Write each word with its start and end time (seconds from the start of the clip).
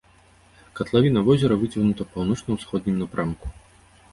Катлавіна 0.77 1.19
возера 1.27 1.53
выцягнута 1.65 2.01
ў 2.07 2.15
паўночна-ўсходнім 2.15 2.95
напрамку. 3.03 3.45